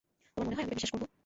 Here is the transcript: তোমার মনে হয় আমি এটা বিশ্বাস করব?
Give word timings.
তোমার 0.33 0.45
মনে 0.45 0.55
হয় 0.55 0.63
আমি 0.65 0.71
এটা 0.73 0.77
বিশ্বাস 0.81 0.91
করব? 0.93 1.03